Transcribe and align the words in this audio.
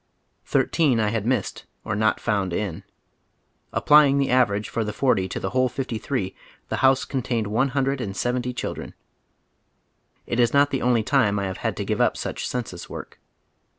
Thirteen 0.45 0.99
I 0.99 1.09
had 1.09 1.27
missed, 1.27 1.65
or 1.85 1.95
not 1.95 2.19
found 2.19 2.53
in. 2.53 2.83
Applying 3.71 4.17
the 4.17 4.31
average 4.31 4.67
for 4.67 4.83
the 4.83 4.93
forty 4.93 5.29
to 5.29 5.39
the 5.39 5.51
whole 5.51 5.69
iifty 5.69 6.01
three, 6.01 6.35
the 6.69 6.77
house 6.77 7.05
contained 7.05 7.45
one 7.45 7.67
hundred 7.77 8.01
and 8.01 8.17
seventy 8.17 8.51
children. 8.51 8.95
It 10.25 10.39
is 10.39 10.53
not 10.55 10.71
the 10.71 10.81
only 10.81 11.03
time 11.03 11.37
I 11.37 11.45
have 11.45 11.57
had 11.57 11.77
to 11.77 11.85
give 11.85 12.01
up 12.01 12.17
such 12.17 12.47
census 12.47 12.89
work. 12.89 13.19